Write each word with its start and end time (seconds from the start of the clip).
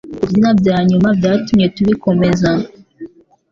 kubyina 0.21 0.49
byanyuma 0.59 1.09
byatumye 1.17 1.65
tubi 1.75 1.93
komeza 2.03 2.49